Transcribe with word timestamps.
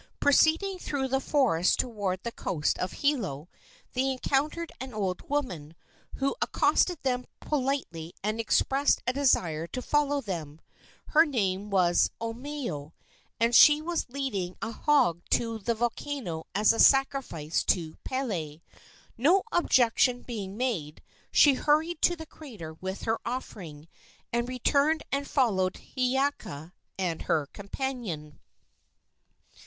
Proceeding 0.19 0.79
through 0.79 1.09
the 1.09 1.19
forests 1.19 1.75
toward 1.75 2.23
the 2.23 2.31
coast 2.31 2.79
of 2.79 2.91
Hilo, 2.91 3.47
they 3.93 4.09
encountered 4.09 4.71
an 4.79 4.95
old 4.95 5.21
woman, 5.29 5.75
who 6.15 6.33
accosted 6.41 6.97
them 7.03 7.25
politely 7.39 8.15
and 8.23 8.39
expressed 8.39 9.03
a 9.05 9.13
desire 9.13 9.67
to 9.67 9.79
follow 9.79 10.19
them. 10.19 10.59
Her 11.09 11.23
name 11.23 11.69
was 11.69 12.09
Omeo, 12.19 12.93
and 13.39 13.53
she 13.53 13.79
was 13.79 14.09
leading 14.09 14.57
a 14.59 14.71
hog 14.71 15.21
to 15.29 15.59
the 15.59 15.75
volcano 15.75 16.47
as 16.55 16.73
a 16.73 16.79
sacrifice 16.79 17.63
to 17.65 17.95
Pele. 18.03 18.59
No 19.19 19.43
objection 19.51 20.23
being 20.23 20.57
made, 20.57 21.03
she 21.31 21.53
hurried 21.53 22.01
to 22.01 22.15
the 22.15 22.25
crater 22.25 22.73
with 22.73 23.03
her 23.03 23.19
offering, 23.23 23.87
and 24.33 24.49
returned 24.49 25.03
and 25.11 25.27
followed 25.27 25.73
Hiiaka 25.95 26.73
and 26.97 27.21
her 27.21 27.45
companion. 27.53 28.39